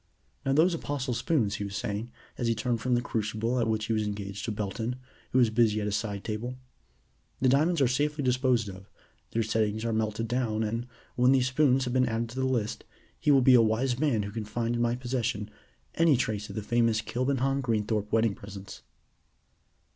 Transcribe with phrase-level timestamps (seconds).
[0.43, 3.85] "Now those Apostle spoons," he was saying, as he turned from the crucible at which
[3.85, 4.95] he was engaged to Belton,
[5.31, 6.55] who was busy at a side table.
[7.39, 8.89] "The diamonds are safely disposed of,
[9.29, 12.83] their settings are melted down, and, when these spoons have been added to the list,
[13.19, 15.51] he will be a wise man who can find in my possession
[15.93, 18.81] any trace of the famous Kilbenham Greenthorpe wedding presents."